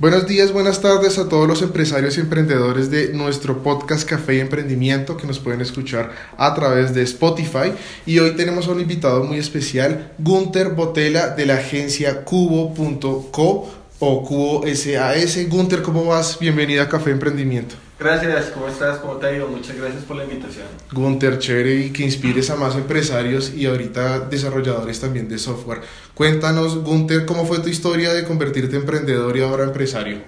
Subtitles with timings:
[0.00, 4.40] Buenos días, buenas tardes a todos los empresarios y emprendedores de nuestro podcast Café y
[4.40, 7.72] Emprendimiento que nos pueden escuchar a través de Spotify.
[8.04, 13.70] Y hoy tenemos a un invitado muy especial, Gunther Botela de la agencia Cubo.co
[14.00, 15.48] o Cubo SAS.
[15.48, 16.40] Gunther, ¿cómo vas?
[16.40, 17.76] Bienvenida a Café Emprendimiento.
[17.98, 18.98] Gracias, ¿cómo estás?
[18.98, 19.46] ¿Cómo te ha ido?
[19.46, 20.66] Muchas gracias por la invitación.
[20.92, 25.80] Gunther, chévere y que inspires a más empresarios y ahorita desarrolladores también de software.
[26.12, 30.18] Cuéntanos, Gunther, ¿cómo fue tu historia de convertirte en emprendedor y ahora empresario?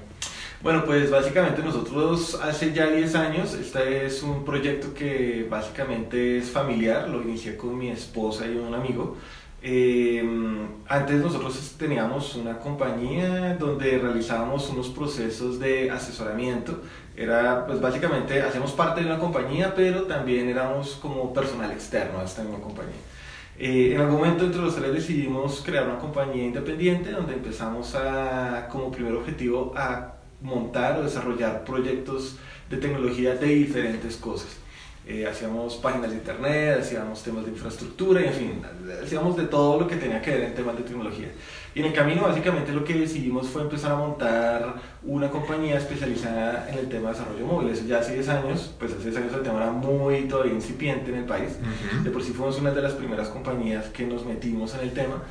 [0.63, 6.51] Bueno, pues básicamente nosotros hace ya 10 años, este es un proyecto que básicamente es
[6.51, 9.17] familiar, lo inicié con mi esposa y un amigo.
[9.69, 10.23] Eh,
[10.87, 16.83] antes nosotros teníamos una compañía donde realizábamos unos procesos de asesoramiento.
[17.17, 22.25] Era, pues básicamente, hacemos parte de una compañía, pero también éramos como personal externo a
[22.25, 22.95] esta misma compañía.
[23.59, 28.69] Eh, en algún momento entre los tres decidimos crear una compañía independiente donde empezamos a,
[28.71, 32.37] como primer objetivo, a montar o desarrollar proyectos
[32.71, 34.59] de tecnología de diferentes cosas.
[35.09, 38.63] Eh, hacíamos páginas de internet, hacíamos temas de infraestructura, en fin,
[39.01, 41.29] hacíamos de todo lo que tenía que ver en temas de tecnología.
[41.77, 46.69] Y en el camino básicamente lo que decidimos fue empezar a montar una compañía especializada
[46.69, 47.69] en el tema de desarrollo móvil.
[47.69, 51.13] Eso ya hace 10 años, pues hace 10 años el tema era muy todavía incipiente
[51.13, 51.57] en el país.
[52.03, 55.23] De por sí fuimos una de las primeras compañías que nos metimos en el tema.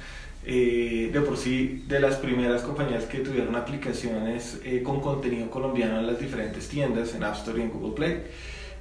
[0.48, 6.00] Eh, de por sí, de las primeras compañías que tuvieron aplicaciones eh, con contenido colombiano
[6.00, 8.24] en las diferentes tiendas, en App Store y en Google Play.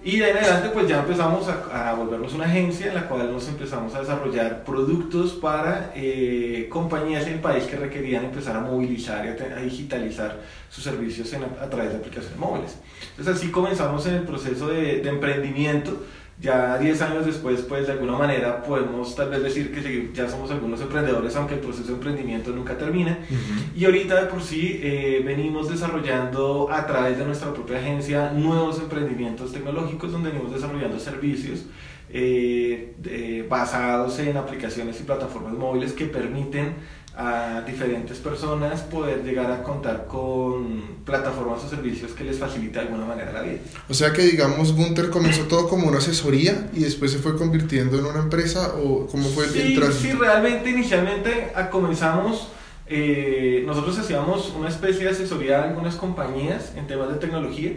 [0.05, 3.09] Y de ahí en adelante pues ya empezamos a, a, volvernos una agencia en la
[3.09, 8.55] cual nos empezamos a desarrollar productos para eh, compañías en el país que requerían empezar
[8.55, 12.77] a movilizar y a, a digitalizar sus servicios en, a, través de aplicaciones móviles.
[13.13, 16.03] Entonces así comenzamos en el proceso de, de emprendimiento
[16.41, 20.51] ya 10 años después, pues de alguna manera podemos tal vez decir que ya somos
[20.51, 23.19] algunos emprendedores, aunque el proceso de emprendimiento nunca termina.
[23.31, 23.81] Uh -huh.
[23.81, 28.79] Y ahorita de por sí eh, venimos desarrollando a través de nuestra propia agencia nuevos
[28.81, 31.67] emprendimientos tecnológicos donde venimos desarrollando servicios
[32.11, 36.75] eh, de, basados en aplicaciones y plataformas móviles que permiten
[37.17, 42.81] a diferentes personas poder llegar a contar con plataformas o servicios que les facilite de
[42.81, 43.59] alguna manera la vida.
[43.89, 47.99] O sea que digamos Gunther comenzó todo como una asesoría y después se fue convirtiendo
[47.99, 50.13] en una empresa o cómo fue sí, el tránsito?
[50.13, 52.49] Sí, realmente inicialmente comenzamos,
[52.89, 57.75] eh, nosotros hacíamos una especie de asesoría a algunas compañías en temas de tecnología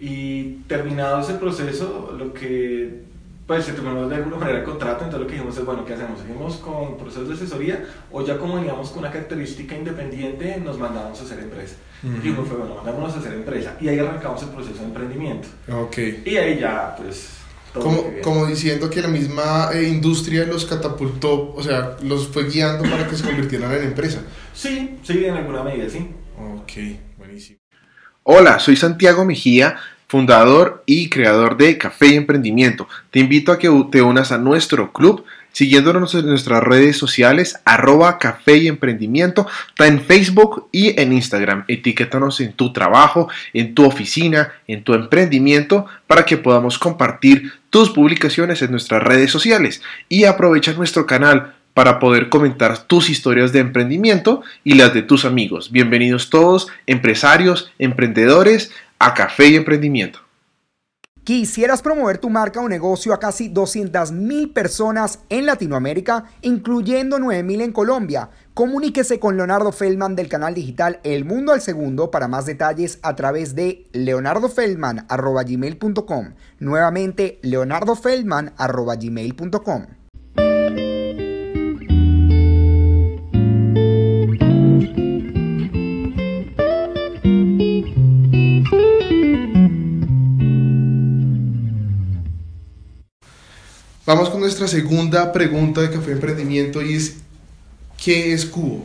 [0.00, 3.04] y terminado ese proceso lo que
[3.46, 5.94] pues se terminó de alguna manera el contrato, entonces lo que dijimos es, bueno, ¿qué
[5.94, 6.20] hacemos?
[6.20, 11.20] ¿Seguimos con procesos de asesoría o ya como veníamos con una característica independiente nos mandamos
[11.20, 11.76] a hacer empresa?
[12.02, 12.24] Uh -huh.
[12.24, 15.48] Y uno fue, bueno, mandámonos a hacer empresa y ahí arrancamos el proceso de emprendimiento.
[15.72, 15.98] Ok.
[16.24, 17.30] Y ahí ya, pues...
[17.72, 22.88] Como, como, diciendo que la misma eh, industria los catapultó, o sea, los fue guiando
[22.88, 24.22] para que se convirtieran en empresa.
[24.54, 26.08] Sí, sí, en alguna medida, sí.
[26.38, 26.72] Ok,
[27.18, 27.58] buenísimo.
[28.22, 32.88] Hola, soy Santiago Mejía fundador y creador de Café y Emprendimiento.
[33.10, 35.24] Te invito a que te unas a nuestro club
[35.56, 41.64] siguiéndonos en nuestras redes sociales, arroba café y emprendimiento, está en Facebook y en Instagram.
[41.66, 47.88] Etiquétanos en tu trabajo, en tu oficina, en tu emprendimiento, para que podamos compartir tus
[47.88, 49.80] publicaciones en nuestras redes sociales.
[50.10, 55.24] Y aprovecha nuestro canal para poder comentar tus historias de emprendimiento y las de tus
[55.24, 55.72] amigos.
[55.72, 60.26] Bienvenidos todos, empresarios, emprendedores, a Café y Emprendimiento.
[61.26, 67.72] ¿Quisieras promover tu marca o negocio a casi 200.000 personas en Latinoamérica, incluyendo 9.000 en
[67.72, 68.30] Colombia?
[68.54, 73.16] Comuníquese con Leonardo Feldman del canal digital El Mundo al Segundo para más detalles a
[73.16, 76.34] través de leonardofeldman.gmail.com.
[76.60, 80.05] Nuevamente, leonardofeldman.gmail.com.
[94.06, 97.16] Vamos con nuestra segunda pregunta de Café Emprendimiento y es,
[98.02, 98.84] ¿qué es Cubo?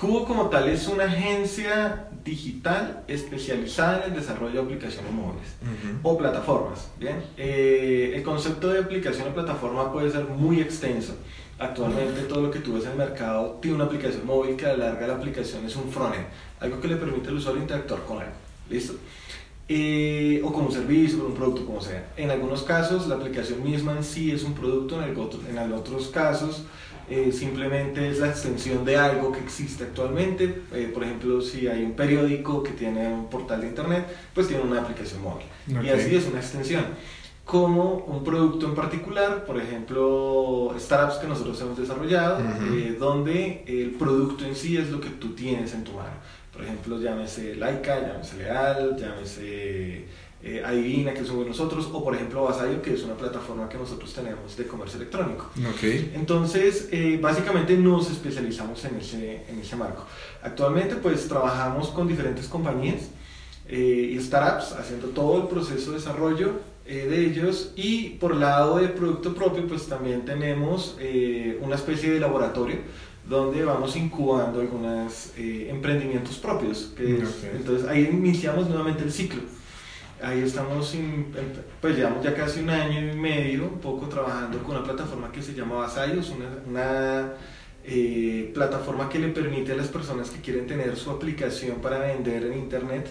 [0.00, 5.66] Cubo como tal es una agencia digital especializada en el desarrollo de aplicaciones móviles uh
[5.66, 5.98] -huh.
[6.04, 6.88] o plataformas.
[7.00, 7.16] ¿bien?
[7.36, 11.16] Eh, el concepto de aplicación o plataforma puede ser muy extenso.
[11.58, 14.76] Actualmente todo lo que tú ves en el mercado tiene una aplicación móvil que a
[14.76, 16.26] la larga la aplicación es un frontend,
[16.60, 18.36] algo que le permite al usuario interactuar con algo.
[18.70, 18.94] ¿Listo?
[19.66, 22.12] Eh, o con un servicio, con un producto, como sea.
[22.16, 25.72] En algunos casos la aplicación misma en sí es un producto, en, el otro, en
[25.72, 26.64] otros casos
[27.08, 30.62] eh, simplemente es la extensión de algo que existe actualmente.
[30.72, 34.62] Eh, por ejemplo, si hay un periódico que tiene un portal de internet, pues tiene
[34.62, 35.46] una aplicación móvil.
[35.70, 35.86] Okay.
[35.86, 36.84] Y así es una extensión.
[37.44, 42.98] Como un producto en particular, por ejemplo, startups que nosotros hemos desarrollado, uh -huh.
[42.98, 46.16] donde el producto en sí es lo que tú tienes en tu mano
[46.52, 50.06] Por ejemplo, llámese Laika, llámese Leal, llámese
[50.46, 54.12] eh, Adivina, que somos nosotros, o por ejemplo Vasayo, que es una plataforma que nosotros
[54.12, 55.46] tenemos de comercio electrónico.
[55.74, 56.12] Okay.
[56.14, 60.04] Entonces, eh, básicamente nos especializamos en ese, en ese marco.
[60.42, 63.08] Actualmente, pues trabajamos con diferentes compañías
[63.68, 68.40] eh, y startups haciendo todo el proceso de desarrollo eh, de ellos y por el
[68.40, 70.98] lado de producto propio, pues también tenemos
[71.60, 72.76] una especie de laboratorio
[73.28, 76.92] donde vamos incubando algunos emprendimientos propios.
[76.96, 77.22] Que
[77.56, 79.40] entonces ahí iniciamos nuevamente el ciclo
[80.24, 80.94] ahí estamos,
[81.80, 85.42] pues llevamos ya casi un año y medio, un poco trabajando con una plataforma que
[85.42, 87.32] se llama Basayos, una, una
[87.84, 92.44] eh, plataforma que le permite a las personas que quieren tener su aplicación para vender
[92.44, 93.08] en internet,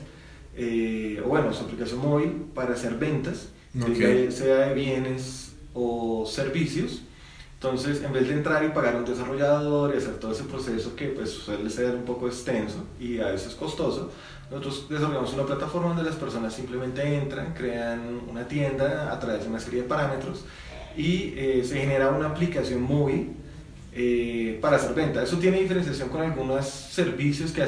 [0.55, 7.01] eh, o bueno, su aplicación móvil para hacer ventas, sea de bienes o servicios.
[7.55, 10.95] Entonces, en vez de entrar y pagar a un desarrollador y hacer todo ese proceso
[10.97, 14.11] que pues, suele ser un poco extenso y a veces costoso,
[14.51, 19.49] nosotros desarrollamos una plataforma donde las personas simplemente entran, crean una tienda a través de
[19.49, 20.43] una serie de parámetros
[20.97, 23.31] y eh, se genera una aplicación móvil
[23.95, 25.21] eh, para hacer venta.
[25.21, 27.63] Eso tiene diferenciación con algunos servicios que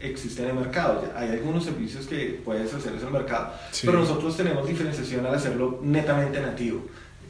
[0.00, 1.04] existen en el mercado.
[1.16, 3.52] Hay algunos servicios que puedes hacer en el mercado,
[3.84, 6.82] pero nosotros tenemos diferenciación al hacerlo netamente nativo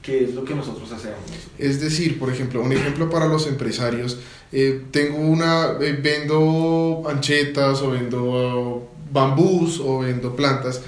[0.02, 1.20] que es lo que nosotros hacemos.
[1.58, 4.18] Es decir, por ejemplo, un ejemplo para los empresarios,
[4.50, 10.82] eh, tengo una, eh, vendo anchetas o vendo bambús o vendo plantas,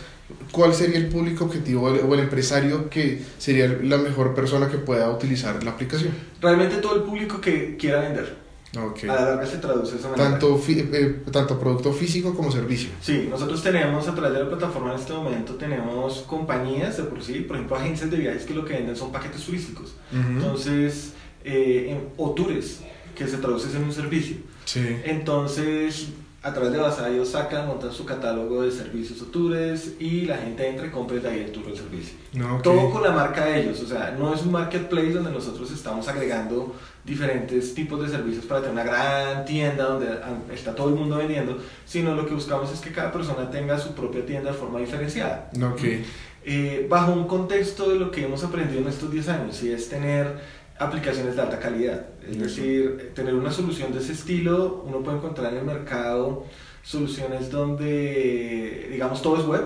[0.54, 5.10] ¿cuál sería el público objetivo o el empresario que sería la mejor persona que pueda
[5.10, 6.12] utilizar la aplicación?
[6.40, 8.44] Realmente todo el público que quiera vender.
[8.76, 9.08] Okay.
[9.08, 12.90] A la larga se traduce esa Tanto, eh, tanto producto físico como servicio.
[13.00, 17.22] Sí, nosotros tenemos a través de la plataforma en este momento, tenemos compañías de por
[17.22, 19.94] sí, por ejemplo agencias de viajes que lo que venden son paquetes turísticos.
[20.12, 21.12] Entonces,
[21.44, 22.80] eh, o tours,
[23.14, 24.38] que se traduce en un servicio.
[24.64, 24.84] Sí.
[25.04, 26.08] Entonces,
[26.44, 30.68] a través de Basayo sacan, montan su catálogo de servicios o tours y la gente
[30.68, 32.18] entra y compra de ahí el tour o el servicio.
[32.62, 36.06] Todo con la marca de ellos, o sea, no es un marketplace donde nosotros estamos
[36.06, 40.06] agregando diferentes tipos de servicios para tener una gran tienda donde
[40.52, 41.56] está todo el mundo vendiendo,
[41.86, 45.50] sino lo que buscamos es que cada persona tenga su propia tienda de forma diferenciada.
[45.72, 46.04] Okay.
[46.44, 49.88] Eh, bajo un contexto de lo que hemos aprendido en estos 10 años, y es
[49.88, 50.40] tener
[50.78, 52.06] aplicaciones de alta calidad.
[52.28, 56.44] Es decir, tener una solución de ese estilo, uno puede encontrar en el mercado
[56.82, 59.64] soluciones donde, digamos, todo es web,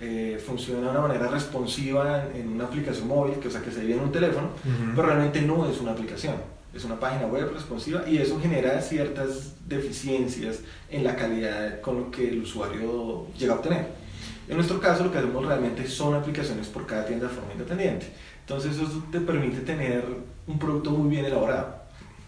[0.00, 3.84] eh, funciona de una manera responsiva en, una aplicación móvil, que, o sea, que se
[3.84, 4.50] ve en un teléfono,
[4.94, 6.34] pero realmente no es una aplicación,
[6.74, 12.10] es una página web responsiva y eso genera ciertas deficiencias en la calidad con lo
[12.10, 13.86] que el usuario llega a obtener.
[14.48, 18.06] En nuestro caso, lo que hacemos realmente son aplicaciones por cada tienda de forma independiente.
[18.48, 20.02] Entonces, eso te permite tener
[20.46, 21.82] un producto muy bien elaborado,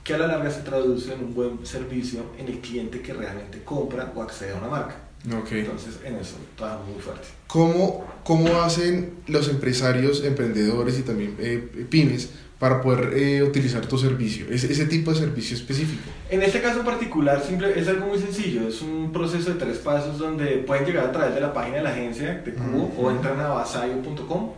[0.05, 3.63] que a la larga se traduce en un buen servicio en el cliente que realmente
[3.65, 4.97] compra o accede a una marca.
[5.43, 5.61] Okay.
[5.61, 7.27] Entonces, en eso está muy fuerte.
[7.47, 12.29] ¿Cómo, ¿Cómo hacen los empresarios, emprendedores y también eh, pymes
[12.59, 16.03] para poder eh, utilizar tu servicio, ese, ese, tipo de servicio específico?
[16.29, 20.19] En este caso particular simple, es algo muy sencillo, es un proceso de tres pasos
[20.19, 23.41] donde pueden llegar a través de la página de la agencia de Cubo o entran
[23.41, 24.51] a basayo.com,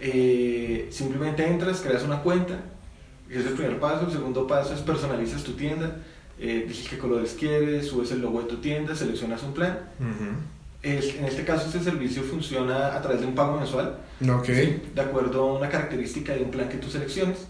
[0.00, 2.60] eh, simplemente entras, creas una cuenta,
[3.28, 5.96] ese es el primer paso, el segundo paso es personalizas tu tienda,
[6.38, 9.78] eh, dices qué colores quieres, subes el logo de tu tienda, seleccionas un plan.
[10.82, 13.98] en este caso, este servicio funciona a través de un pago mensual,
[14.38, 14.90] okay.
[14.94, 17.46] de acuerdo a una característica de un plan que tú selecciones.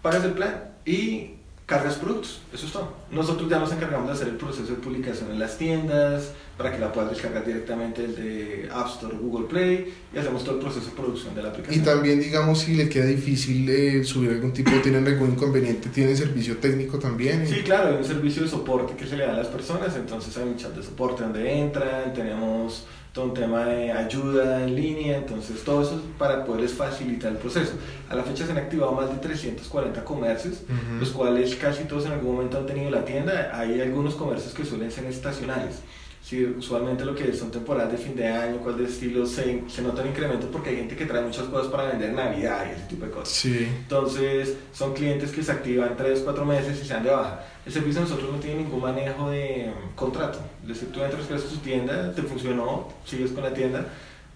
[0.00, 1.34] Pagas el plan y
[1.66, 2.92] cargas productos, eso es todo.
[3.10, 6.78] Nosotros ya nos encargamos de hacer el proceso de publicación en las tiendas, para que
[6.78, 10.92] la puedas descargar directamente desde App Store, Google Play, y hacemos todo el proceso de
[10.92, 11.82] producción de la aplicación.
[11.82, 16.16] Y también, digamos, si le queda difícil eh, subir algún tipo, tienen algún inconveniente, ¿tienen
[16.16, 17.46] servicio técnico también?
[17.48, 20.36] Sí, claro, hay un servicio de soporte que se le da a las personas, entonces
[20.36, 25.18] hay un chat de soporte donde entran, tenemos todo un tema de ayuda en línea,
[25.18, 27.74] entonces todo eso para poderles facilitar el proceso.
[28.08, 30.62] A la fecha se han activado más de 340 comercios,
[30.98, 33.52] los cuales casi todos en algún momento han tenido la tienda.
[33.54, 35.76] Hay algunos comercios que suelen ser estacionales.
[36.24, 39.82] Sí, usualmente lo que son temporadas de fin de año, cuál de estilo, se, se
[39.82, 42.74] nota un incremento porque hay gente que trae muchas cosas para vender en Navidad y
[42.74, 43.28] ese tipo de cosas.
[43.28, 43.68] Sí.
[43.82, 47.44] Entonces, son clientes que se activan 3, 4 meses y se dan de baja.
[47.66, 50.38] El servicio de nosotros no tiene ningún manejo de um, contrato.
[50.62, 53.86] Es decir, tú entras, creas tu tienda, te funcionó, sigues con la tienda,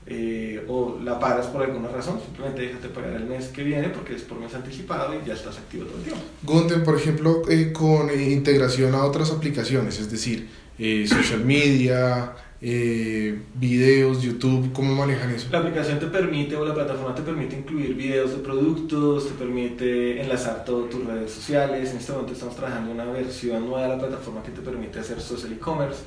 [0.07, 4.15] eh, o la pagas por alguna razón, simplemente déjate pagar el mes que viene porque
[4.15, 6.23] es por mes anticipado y ya estás activo todo el tiempo.
[6.43, 12.35] Gunten, por ejemplo, eh, con eh, integración a otras aplicaciones, es decir, eh, social media,
[12.61, 15.49] eh, videos, YouTube, ¿cómo manejan eso?
[15.51, 20.21] La aplicación te permite o la plataforma te permite incluir videos de productos, te permite
[20.21, 21.91] enlazar todas tus redes sociales.
[21.91, 25.01] En este momento estamos trabajando en una versión nueva de la plataforma que te permite
[25.01, 26.03] hacer social e-commerce.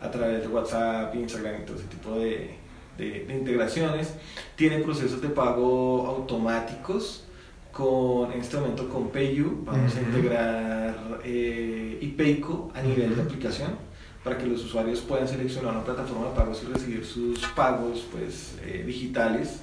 [0.00, 2.50] a través de WhatsApp, Instagram y todo ese tipo de,
[2.98, 4.12] de, integraciones.
[4.54, 7.24] Tiene procesos de pago automáticos
[7.72, 9.64] con, en este momento con PayU.
[9.64, 13.93] Vamos a integrar eh, IPayco a nivel de aplicación
[14.24, 18.54] para que los usuarios puedan seleccionar una plataforma de pagos y recibir sus pagos pues,
[18.64, 19.60] eh, digitales.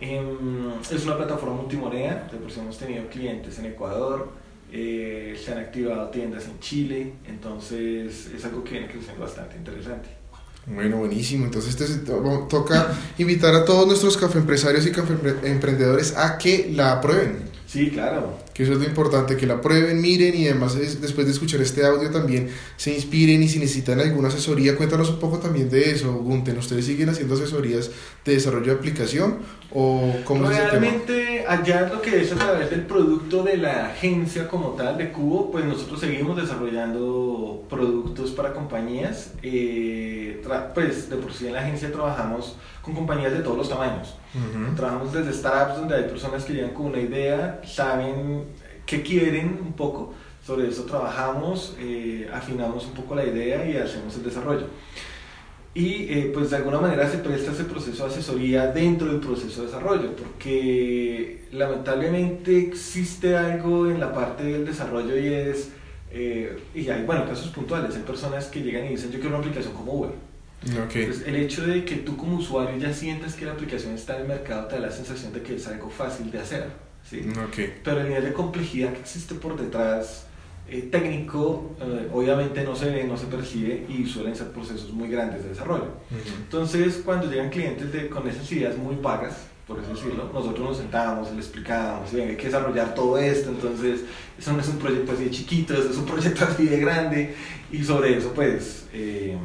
[0.00, 4.30] Em, es una plataforma multimoneda, de por sí hemos tenido clientes en Ecuador,
[4.72, 10.20] eh, se han activado tiendas en Chile, entonces es algo que viene creciendo bastante interesante.
[10.66, 11.46] Bueno, buenísimo.
[11.46, 12.04] Entonces este
[12.48, 17.38] toca invitar a todos nuestros café empresarios y café emprendedores a que la prueben.
[17.66, 18.38] Sí, claro.
[18.60, 21.82] Que eso es lo importante, que la prueben, miren y además después de escuchar este
[21.82, 26.12] audio también se inspiren y si necesitan alguna asesoría, cuéntanos un poco también de eso,
[26.12, 26.58] Gunten.
[26.58, 27.90] ¿Ustedes siguen haciendo asesorías
[28.22, 29.38] de desarrollo de aplicación
[29.72, 34.72] o cómo Realmente allá lo que es a través del producto de la agencia como
[34.72, 39.32] tal de Cubo, pues nosotros seguimos desarrollando productos para compañías.
[39.42, 40.10] Eh,
[40.74, 44.14] pues de por sí en la agencia trabajamos con compañías de todos los tamaños.
[44.76, 48.44] Trabajamos desde startups donde hay personas que llegan con una idea, saben
[48.90, 50.12] qué quieren un poco,
[50.44, 54.66] sobre eso trabajamos, eh, afinamos un poco la idea y hacemos el desarrollo.
[55.72, 59.60] Y eh, pues de alguna manera se presta ese proceso de asesoría dentro del proceso
[59.60, 65.70] de desarrollo, porque lamentablemente existe algo en la parte del desarrollo y es,
[66.10, 69.38] eh, y hay bueno, casos puntuales, hay personas que llegan y dicen yo quiero una
[69.38, 70.30] aplicación como Uber
[70.62, 74.22] entonces, el hecho de que tú como usuario ya sientas que la aplicación está en
[74.22, 76.89] el mercado te da la sensación de que es algo fácil de hacer.
[77.10, 77.26] ¿Sí?
[77.84, 80.26] Pero el nivel de complejidad que existe por detrás,
[80.68, 85.08] eh, técnico, eh, obviamente no se ve, no se percibe y suelen ser procesos muy
[85.08, 85.88] grandes de desarrollo.
[86.38, 90.76] Entonces, cuando llegan clientes de, con esas ideas muy vagas, por así decirlo, nosotros nos
[90.78, 94.00] sentábamos le explicábamos, hay que desarrollar todo esto, entonces
[94.38, 97.34] eso no es un proyecto así de chiquito, es un proyecto así de grande
[97.72, 98.86] y sobre eso pues...
[98.92, 99.36] Eh,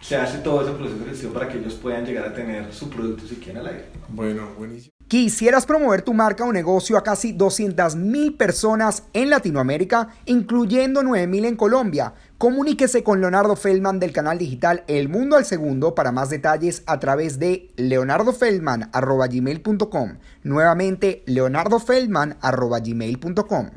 [0.00, 2.88] se hace todo ese proceso de gestión para que ellos puedan llegar a tener su
[2.88, 3.86] producto si quieren al aire.
[4.08, 4.94] Bueno, buenísimo.
[5.08, 11.56] ¿Quisieras promover tu marca o negocio a casi 200.000 personas en Latinoamérica, incluyendo 9.000 en
[11.56, 12.12] Colombia?
[12.36, 17.00] Comuníquese con Leonardo Feldman del canal digital El Mundo al Segundo para más detalles a
[17.00, 20.18] través de leonardofeldman.gmail.com.
[20.42, 23.70] Nuevamente, leonardofeldman.gmail.com.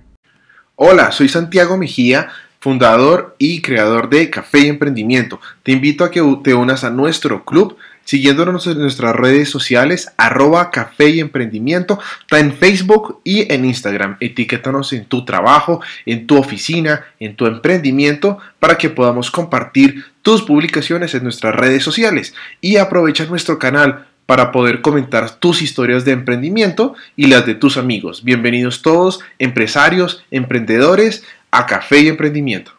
[0.76, 2.28] Hola, soy Santiago Mejía
[2.62, 5.42] fundador y creador de Café y Emprendimiento.
[5.64, 10.72] Te invito a que te unas a nuestro club siguiéndonos en nuestras redes sociales, arroba
[10.72, 14.18] café y emprendimiento, está en Facebook y en Instagram.
[14.20, 20.42] Etiquétanos en tu trabajo, en tu oficina, en tu emprendimiento, para que podamos compartir tus
[20.42, 22.34] publicaciones en nuestras redes sociales.
[22.60, 27.78] Y aprovecha nuestro canal para poder comentar tus historias de emprendimiento y las de tus
[27.78, 28.24] amigos.
[28.24, 32.72] Bienvenidos todos, empresarios, emprendedores, a Café y Emprendimiento.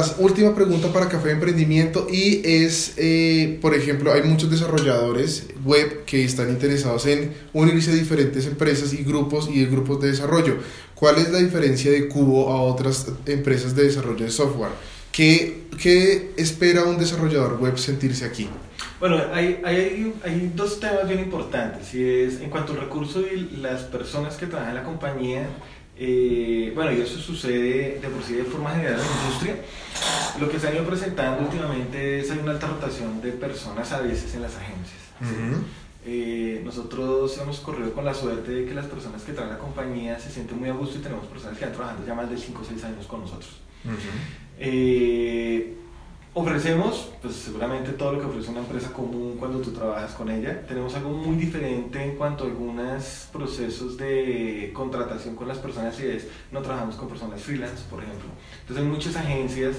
[0.00, 4.22] Seguimos con nuestra última pregunta para Café de Emprendimiento y es, eh, por ejemplo, hay
[4.22, 10.00] muchos desarrolladores web que están interesados en unirse a diferentes empresas y grupos y grupos
[10.00, 10.56] de desarrollo.
[10.94, 14.72] ¿Cuál es la diferencia de Cubo a otras empresas de desarrollo de software?
[15.12, 18.48] ¿Qué, qué espera un desarrollador web sentirse aquí?
[19.00, 21.92] Bueno, hay, hay, hay, dos temas bien importantes.
[21.94, 25.48] Y es en cuanto al recurso y las personas que trabajan en la compañía
[26.02, 29.56] eh, bueno, y eso sucede de por sí de forma general en la industria.
[30.40, 34.00] Lo que se ha ido presentando últimamente es hay una alta rotación de personas a
[34.00, 34.98] veces en las agencias.
[36.06, 40.18] Eh, nosotros hemos corrido con la suerte de que las personas que traen la compañía
[40.18, 42.62] se sienten muy a gusto y tenemos personas que han trabajado ya más de 5
[42.62, 43.50] o 6 años con nosotros.
[46.32, 50.64] Ofrecemos, pues seguramente todo lo que ofrece una empresa común cuando tú trabajas con ella.
[50.64, 56.06] Tenemos algo muy diferente en cuanto a algunos procesos de contratación con las personas y
[56.06, 58.28] es, no trabajamos con personas freelance, por ejemplo.
[58.60, 59.78] Entonces hay muchas agencias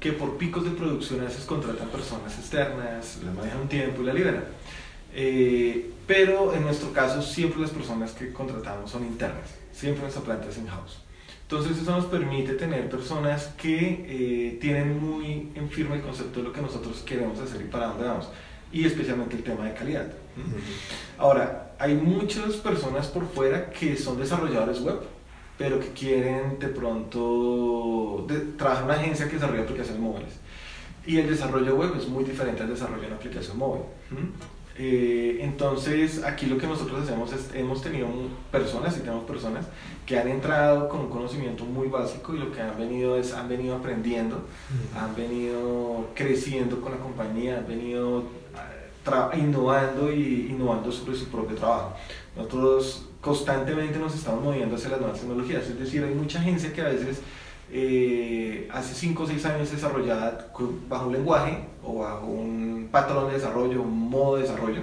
[0.00, 4.06] que por picos de producción a veces contratan personas externas, las manejan un tiempo y
[4.06, 4.44] la liberan.
[5.12, 10.48] Eh, pero en nuestro caso siempre las personas que contratamos son internas, siempre nuestra planta
[10.48, 11.02] es in-house.
[11.50, 16.46] Entonces eso nos permite tener personas que eh, tienen muy en firme el concepto de
[16.46, 18.28] lo que nosotros queremos hacer y para dónde vamos.
[18.70, 20.06] Y especialmente el tema de calidad.
[21.18, 25.00] Ahora, hay muchas personas por fuera que son desarrolladores web,
[25.58, 30.34] pero que quieren de pronto trabajar en una agencia que desarrolla aplicaciones móviles.
[31.04, 33.82] Y el desarrollo web es muy diferente al desarrollo de una aplicación móvil.
[34.82, 38.08] Eh, entonces, aquí lo que nosotros hacemos es, hemos tenido
[38.50, 39.66] personas, y tenemos personas,
[40.06, 43.46] que han entrado con un conocimiento muy básico y lo que han venido es, han
[43.46, 44.42] venido aprendiendo,
[44.96, 48.24] han venido creciendo con la compañía, han venido
[48.56, 51.94] ah, innovando y innovando sobre su propio trabajo.
[52.34, 56.80] Nosotros constantemente nos estamos moviendo hacia las nuevas tecnologías, es decir, hay mucha agencia que
[56.80, 57.20] a veces
[57.72, 60.52] eh, hace 5 o 6 años desarrollada
[60.88, 64.82] bajo un lenguaje o bajo un patrón de desarrollo, un modo de desarrollo,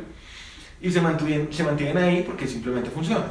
[0.81, 3.25] y se mantienen, se mantienen ahí porque simplemente funciona.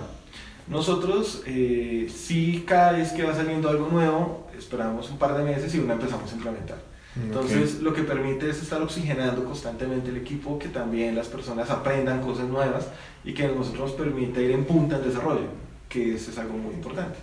[0.69, 5.75] Nosotros, eh, sí, cada vez que va saliendo algo nuevo, esperamos un par de meses
[5.75, 6.79] y una empezamos a implementar.
[7.15, 11.71] Mm, Entonces, lo que permite es estar oxigenando constantemente el equipo, que también las personas
[11.71, 12.89] aprendan cosas nuevas
[13.25, 15.47] y que a nosotros nos permite ir en punta en desarrollo,
[15.89, 17.17] que eso es algo muy importante.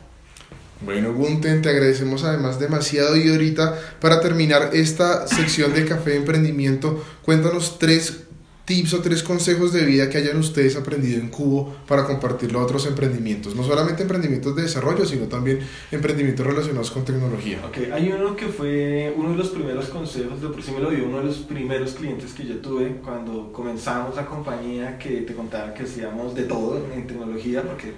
[0.82, 6.18] Bueno, Gunten, te agradecemos además demasiado y ahorita para terminar esta sección de Café de
[6.18, 8.24] Emprendimiento, cuéntanos tres
[8.65, 12.63] tips o tres consejos de vida que hayan ustedes aprendido en Cubo para compartirlo a
[12.63, 15.60] otros emprendimientos, no solamente emprendimientos de desarrollo, sino también
[15.92, 17.60] emprendimientos relacionados con tecnología.
[17.68, 20.89] Ok, hay uno que fue uno de los primeros consejos, de por sí me lo
[20.92, 25.34] dio uno de los primeros clientes que yo tuve cuando comenzamos la compañía, que te
[25.34, 27.92] contaba que hacíamos de todo en tecnología, porque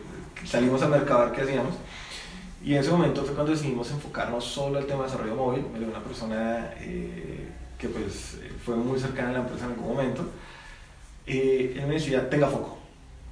[0.46, 1.76] salimos a ver qué hacíamos.
[2.66, 5.64] Y en ese momento fue cuando decidimos enfocarnos solo al tema de desarrollo móvil.
[5.72, 9.90] Me dio una persona eh, que pues fue muy cercana a la empresa en algún
[9.90, 10.26] momento.
[11.28, 12.80] Eh, él me decía, tenga foco.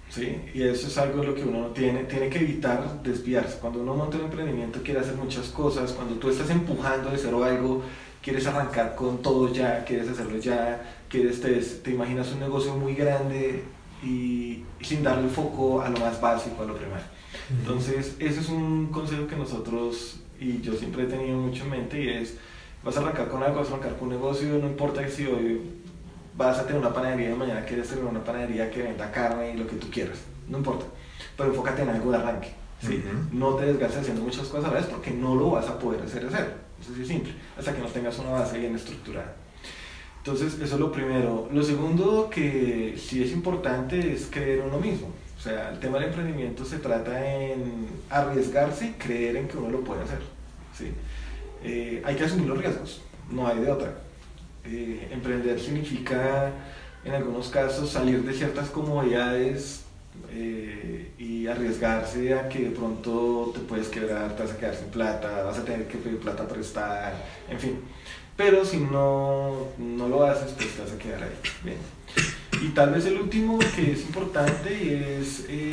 [0.07, 0.39] ¿Sí?
[0.53, 3.57] Y eso es algo de lo que uno no tiene, tiene que evitar desviarse.
[3.57, 7.43] Cuando uno monta un emprendimiento quiere hacer muchas cosas, cuando tú estás empujando de cero
[7.43, 7.81] algo,
[8.21, 12.93] quieres arrancar con todo ya, quieres hacerlo ya, quieres, te, te imaginas un negocio muy
[12.93, 13.63] grande
[14.03, 17.22] y, y sin darle foco a lo más básico, a lo primario.
[17.49, 22.01] Entonces, ese es un consejo que nosotros, y yo siempre he tenido mucho en mente,
[22.01, 22.37] y es,
[22.83, 25.61] vas a arrancar con algo, vas a arrancar con un negocio, no importa si hoy
[26.35, 29.57] vas a tener una panadería y mañana quieres tener una panadería que venda carne y
[29.57, 30.85] lo que tú quieras, no importa,
[31.37, 32.53] pero enfócate en algo de arranque.
[32.81, 33.03] ¿sí?
[33.31, 36.01] No te desgastes haciendo muchas cosas a la vez porque no lo vas a poder
[36.01, 36.63] hacer hacer.
[36.81, 39.35] Eso es simple, hasta que no tengas una base bien estructurada.
[40.17, 41.49] Entonces, eso es lo primero.
[41.51, 45.09] Lo segundo que sí es importante es creer en uno mismo.
[45.43, 49.71] O sea, el tema del emprendimiento se trata en arriesgarse y creer en que uno
[49.71, 50.21] lo puede hacer.
[50.73, 50.93] ¿sí?
[51.61, 53.93] Eh, hay que asumir los riesgos, no hay de otra.
[54.63, 56.49] Eh, emprender significa,
[57.03, 59.81] en algunos casos, salir de ciertas comodidades
[60.31, 64.87] eh, y arriesgarse a que de pronto te puedes quebrar, te vas a quedar sin
[64.91, 67.81] plata, vas a tener que pedir plata prestada, en fin.
[68.37, 71.35] Pero si no, no lo haces, pues te vas a quedar ahí.
[71.65, 71.77] Bien.
[72.63, 75.69] Y tal vez el último que es importante es eh,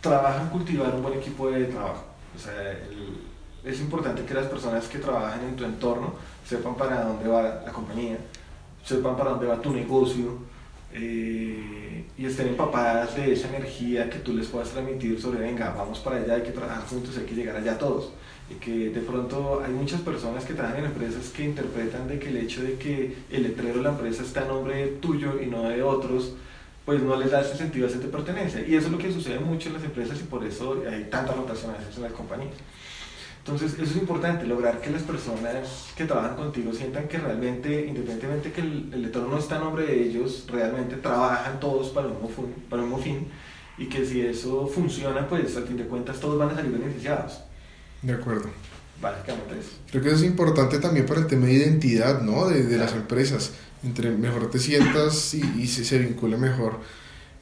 [0.00, 2.02] trabajar en cultivar un buen equipo de trabajo.
[2.34, 2.76] O sea,
[3.64, 7.72] es importante que las personas que trabajan en tu entorno sepan para dónde va la
[7.72, 8.18] compañía,
[8.84, 10.38] sepan para dónde va tu negocio
[10.92, 11.87] eh,
[12.18, 16.16] y estén empapadas de esa energía que tú les puedas transmitir sobre, venga, vamos para
[16.16, 18.10] allá, hay que trabajar juntos, hay que llegar allá todos
[18.50, 22.30] y que de pronto hay muchas personas que trabajan en empresas que interpretan de que
[22.30, 25.68] el hecho de que el letrero de la empresa está a nombre tuyo y no
[25.68, 26.32] de otros,
[26.84, 28.66] pues no les da ese sentido a esa pertenencia.
[28.66, 31.34] Y eso es lo que sucede mucho en las empresas y por eso hay tanta
[31.34, 32.54] rotación a veces en las compañías.
[33.48, 38.52] Entonces, eso es importante, lograr que las personas que trabajan contigo sientan que realmente, independientemente
[38.52, 42.20] que el, el letrero no está a nombre de ellos, realmente trabajan todos para un,
[42.20, 43.26] mismo, para un mismo fin
[43.78, 47.40] y que si eso funciona, pues al fin de cuentas todos van a salir beneficiados.
[48.02, 48.50] De acuerdo.
[49.00, 49.70] Básicamente eso.
[49.90, 52.48] Creo que eso es importante también para el tema de identidad, ¿no?
[52.48, 53.52] De, de las empresas.
[53.82, 56.80] Entre mejor te sientas y, y se, se vincule mejor.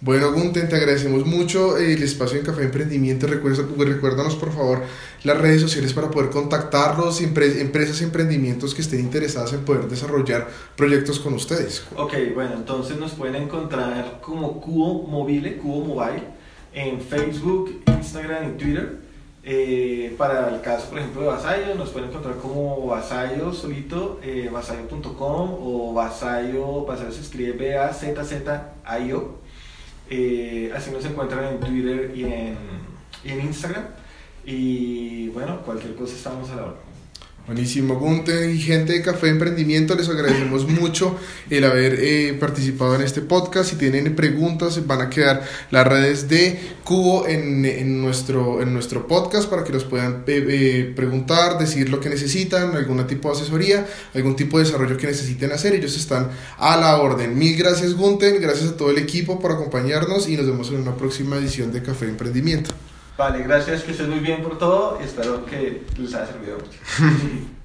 [0.02, 3.26] Bueno, Gunten, te agradecemos mucho el espacio en Café Emprendimiento.
[3.26, 4.82] Recuérdanos, por favor,
[5.24, 10.48] las redes sociales para poder contactarlos, empresas y emprendimientos que estén interesadas en poder desarrollar
[10.76, 11.86] proyectos con ustedes.
[11.96, 16.24] Ok, bueno, entonces nos pueden encontrar como Cubo Mobile, Cubo Mobile,
[16.74, 18.98] en Facebook, Instagram y Twitter.
[19.48, 24.50] Eh, para el caso, por ejemplo, de Vasallo, nos pueden encontrar como Vasallo solito, eh,
[24.52, 29.45] o Vasallo, Vasallo se escribe B-A-Z-Z-I-O.
[30.10, 32.56] Eh, así nos encuentran en Twitter y en,
[33.24, 33.84] y en Instagram.
[34.44, 36.76] Y bueno, cualquier cosa estamos a la hora.
[37.46, 41.16] Buenísimo, Gunte y gente de Café Emprendimiento, les agradecemos mucho
[41.48, 43.70] el haber eh, participado en este podcast.
[43.70, 49.06] Si tienen preguntas, van a quedar las redes de Cubo en, en nuestro, en nuestro
[49.06, 53.36] podcast para que los puedan eh, eh, preguntar, decir lo que necesitan, algún tipo de
[53.36, 55.72] asesoría, algún tipo de desarrollo que necesiten hacer.
[55.72, 56.28] Ellos están
[56.58, 57.38] a la orden.
[57.38, 60.96] Mil gracias, Gunten, gracias a todo el equipo por acompañarnos y nos vemos en una
[60.96, 62.74] próxima edición de Café Emprendimiento.
[63.16, 66.78] Vale, gracias, que estés muy bien por todo y espero que les haya servido mucho.